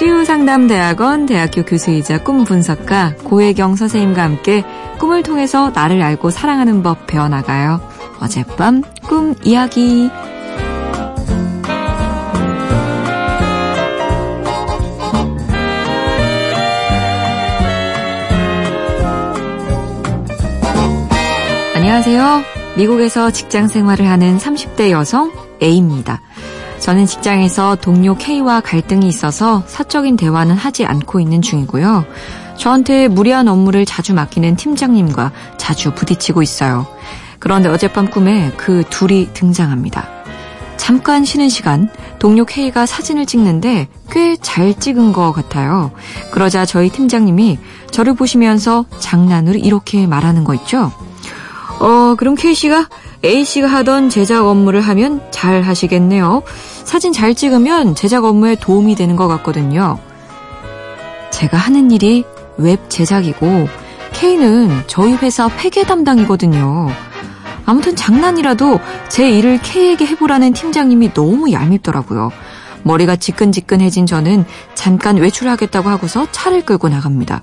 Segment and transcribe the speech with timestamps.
[0.00, 4.64] 치유상담대학원 대학교 교수이자 꿈 분석가 고혜경 선생님과 함께
[4.98, 7.82] 꿈을 통해서 나를 알고 사랑하는 법 배워나가요.
[8.18, 10.08] 어젯밤 꿈 이야기.
[21.74, 22.42] 안녕하세요.
[22.78, 25.30] 미국에서 직장 생활을 하는 30대 여성
[25.62, 26.22] A입니다.
[26.80, 32.04] 저는 직장에서 동료 K와 갈등이 있어서 사적인 대화는 하지 않고 있는 중이고요.
[32.56, 36.86] 저한테 무리한 업무를 자주 맡기는 팀장님과 자주 부딪히고 있어요.
[37.38, 40.08] 그런데 어젯밤 꿈에 그 둘이 등장합니다.
[40.76, 45.90] 잠깐 쉬는 시간, 동료 K가 사진을 찍는데 꽤 잘 찍은 것 같아요.
[46.32, 47.58] 그러자 저희 팀장님이
[47.90, 50.90] 저를 보시면서 장난으로 이렇게 말하는 거 있죠?
[51.78, 52.88] 어, 그럼 K씨가
[53.24, 56.42] A씨가 하던 제작 업무를 하면 잘 하시겠네요.
[56.84, 59.98] 사진 잘 찍으면 제작 업무에 도움이 되는 것 같거든요.
[61.30, 62.24] 제가 하는 일이
[62.56, 63.68] 웹 제작이고
[64.12, 66.88] K는 저희 회사 회계 담당이거든요.
[67.66, 72.32] 아무튼 장난이라도 제 일을 K에게 해보라는 팀장님이 너무 얄밉더라고요.
[72.82, 77.42] 머리가 지끈지끈해진 저는 잠깐 외출하겠다고 하고서 차를 끌고 나갑니다.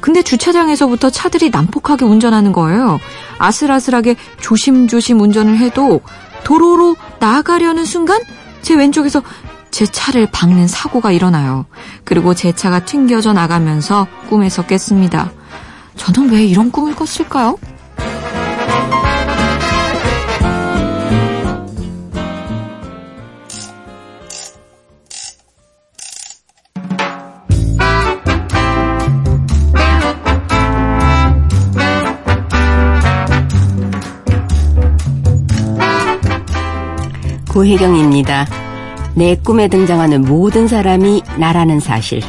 [0.00, 2.98] 근데 주차장에서부터 차들이 난폭하게 운전하는 거예요.
[3.38, 6.00] 아슬아슬하게 조심조심 운전을 해도
[6.44, 8.20] 도로로 나가려는 순간
[8.62, 9.22] 제 왼쪽에서
[9.70, 11.66] 제 차를 박는 사고가 일어나요.
[12.04, 15.32] 그리고 제 차가 튕겨져 나가면서 꿈에서 깼습니다.
[15.96, 17.58] 저는 왜 이런 꿈을 꿨을까요?
[37.56, 38.46] 고혜경입니다.
[39.14, 42.20] 내 꿈에 등장하는 모든 사람이 나라는 사실.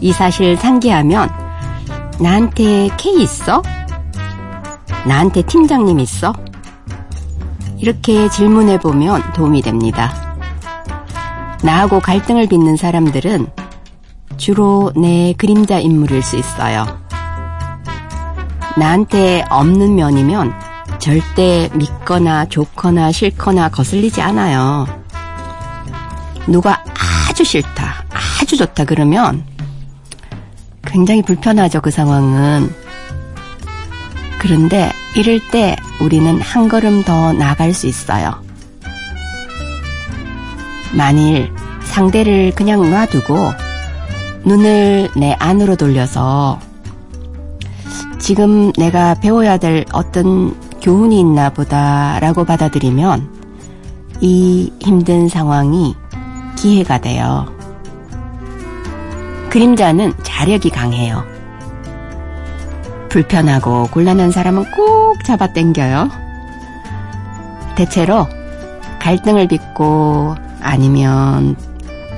[0.00, 1.28] 이 사실 상기하면
[2.20, 3.60] 나한테 K 있어?
[5.04, 6.32] 나한테 팀장님 있어?
[7.76, 10.14] 이렇게 질문해 보면 도움이 됩니다.
[11.64, 13.48] 나하고 갈등을 빚는 사람들은
[14.36, 16.86] 주로 내 그림자 인물일 수 있어요.
[18.76, 20.63] 나한테 없는 면이면
[21.04, 24.86] 절대 믿거나 좋거나 싫거나 거슬리지 않아요.
[26.46, 26.82] 누가
[27.28, 28.06] 아주 싫다,
[28.40, 29.44] 아주 좋다 그러면
[30.86, 32.74] 굉장히 불편하죠, 그 상황은.
[34.38, 38.42] 그런데 이럴 때 우리는 한 걸음 더 나갈 수 있어요.
[40.94, 43.52] 만일 상대를 그냥 놔두고
[44.46, 46.58] 눈을 내 안으로 돌려서
[48.18, 53.26] 지금 내가 배워야 될 어떤 교훈이 있나 보다라고 받아들이면
[54.20, 55.96] 이 힘든 상황이
[56.56, 57.46] 기회가 돼요.
[59.48, 61.24] 그림자는 자력이 강해요.
[63.08, 66.10] 불편하고 곤란한 사람은 꼭 잡아당겨요.
[67.76, 68.28] 대체로
[69.00, 71.56] 갈등을 빚고 아니면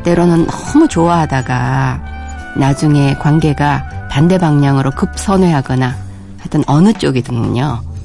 [0.02, 2.00] 때로는 너무 좋아하다가
[2.56, 5.94] 나중에 관계가 반대 방향으로 급선회하거나
[6.38, 7.95] 하여튼 어느 쪽이든요.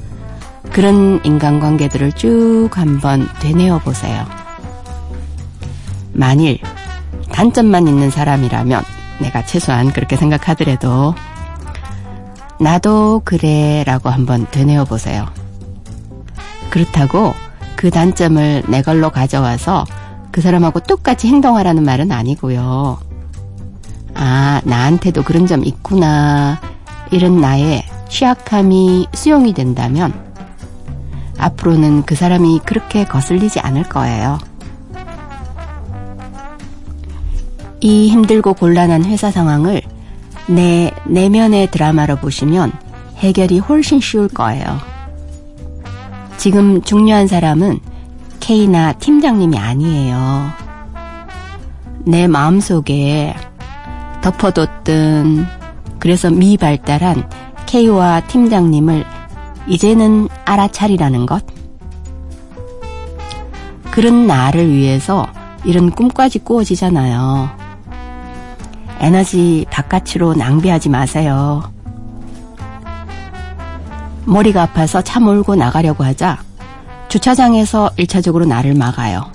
[0.71, 4.25] 그런 인간관계들을 쭉 한번 되뇌어 보세요.
[6.13, 6.59] 만일
[7.31, 8.83] 단점만 있는 사람이라면
[9.19, 11.13] 내가 최소한 그렇게 생각하더라도
[12.59, 15.25] 나도 그래 라고 한번 되뇌어 보세요.
[16.69, 17.33] 그렇다고
[17.75, 19.85] 그 단점을 내 걸로 가져와서
[20.31, 22.99] 그 사람하고 똑같이 행동하라는 말은 아니고요.
[24.13, 26.61] 아, 나한테도 그런 점 있구나.
[27.11, 30.30] 이런 나의 취약함이 수용이 된다면
[31.41, 34.37] 앞으로는 그 사람이 그렇게 거슬리지 않을 거예요.
[37.79, 39.81] 이 힘들고 곤란한 회사 상황을
[40.47, 42.71] 내 내면의 드라마로 보시면
[43.17, 44.79] 해결이 훨씬 쉬울 거예요.
[46.37, 47.79] 지금 중요한 사람은
[48.39, 50.51] K나 팀장님이 아니에요.
[52.05, 53.35] 내 마음속에
[54.21, 55.47] 덮어뒀던
[55.99, 57.27] 그래서 미발달한
[57.65, 59.05] K와 팀장님을
[59.67, 61.43] 이제는 알아차리라는 것.
[63.91, 65.27] 그런 나를 위해서
[65.63, 67.49] 이런 꿈까지 꾸어지잖아요.
[68.99, 71.63] 에너지 바깥으로 낭비하지 마세요.
[74.25, 76.37] 머리가 아파서 차 몰고 나가려고 하자
[77.09, 79.31] 주차장에서 1차적으로 나를 막아요.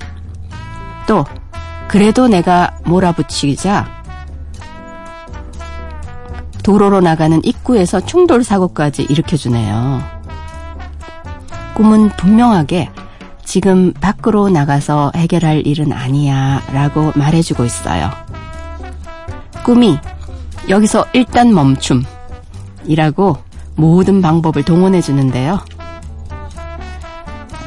[1.07, 1.25] 또
[1.89, 3.87] 그래도 내가 몰아붙이자
[6.63, 10.16] 도로로 나가는 입구에서 충돌 사고까지 일으켜주네요.
[11.77, 12.89] 꿈은 분명하게
[13.45, 18.11] 지금 밖으로 나가서 해결할 일은 아니야 라고 말해주고 있어요.
[19.63, 19.99] 꿈이
[20.71, 22.03] 여기서 일단 멈춤
[22.87, 23.37] 이라고
[23.75, 25.61] 모든 방법을 동원해 주는데요.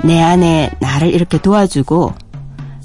[0.03, 2.15] 내 안에 나를 이렇게 도와주고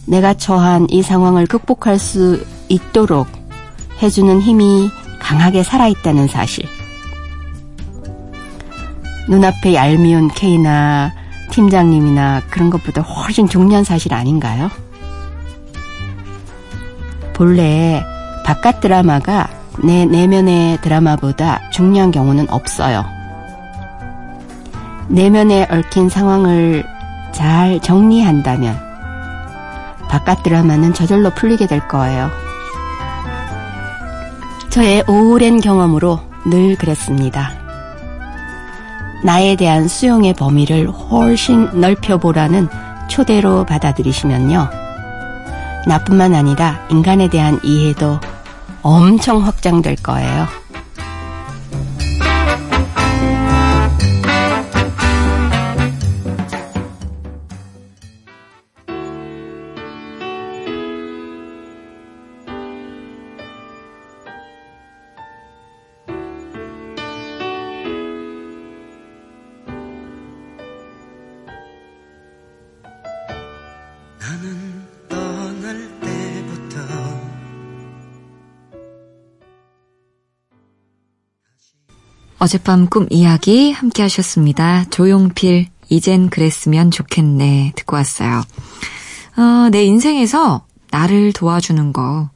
[0.06, 3.29] 내가 처한 이 상황을 극복할 수 있도록
[4.03, 4.91] 해주는 힘이
[5.21, 6.67] 강하게 살아있다는 사실.
[9.29, 11.12] 눈앞에 얄미운 K나
[11.50, 14.71] 팀장님이나 그런 것보다 훨씬 중요한 사실 아닌가요?
[17.32, 18.03] 본래
[18.44, 19.49] 바깥 드라마가
[19.82, 23.05] 내 내면의 드라마보다 중요한 경우는 없어요.
[25.09, 26.85] 내면에 얽힌 상황을
[27.32, 28.79] 잘 정리한다면
[30.09, 32.31] 바깥 드라마는 저절로 풀리게 될 거예요.
[34.71, 37.63] 저의 오랜 경험으로 늘 그랬습니다.
[39.25, 42.69] 나에 대한 수용의 범위를 훨씬 넓혀보라는
[43.09, 44.69] 초대로 받아들이시면요.
[45.87, 48.21] 나뿐만 아니라 인간에 대한 이해도
[48.82, 50.47] 엄청 확장될 거예요.
[82.44, 84.85] 어젯밤 꿈 이야기 함께 하셨습니다.
[84.91, 87.73] 조용필, 이젠 그랬으면 좋겠네.
[87.75, 88.43] 듣고 왔어요.
[89.38, 92.29] 어, 내 인생에서 나를 도와주는 거,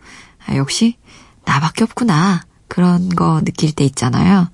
[0.46, 0.96] 아, 역시
[1.44, 2.43] 나밖에 없구나.
[2.69, 4.49] 그런 거 느낄 때 있잖아요.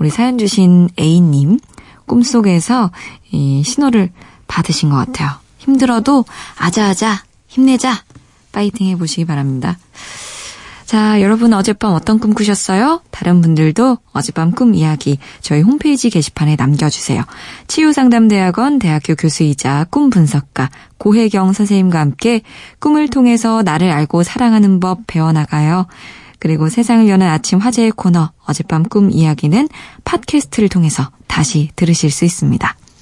[0.00, 1.60] 우리 사연 주신 A님,
[2.06, 2.90] 꿈속에서
[3.30, 4.10] 이 신호를
[4.48, 5.30] 받으신 것 같아요.
[5.70, 6.24] 힘들어도
[6.58, 8.02] 아자아자, 힘내자,
[8.52, 9.78] 파이팅 해보시기 바랍니다.
[10.84, 13.00] 자, 여러분 어젯밤 어떤 꿈 꾸셨어요?
[13.12, 17.22] 다른 분들도 어젯밤 꿈 이야기 저희 홈페이지 게시판에 남겨주세요.
[17.68, 20.68] 치유상담대학원 대학교 교수이자 꿈 분석가
[20.98, 22.42] 고혜경 선생님과 함께
[22.80, 25.86] 꿈을 통해서 나를 알고 사랑하는 법 배워나가요.
[26.40, 29.68] 그리고 세상을 여는 아침 화제의 코너 어젯밤 꿈 이야기는
[30.02, 32.79] 팟캐스트를 통해서 다시 들으실 수 있습니다.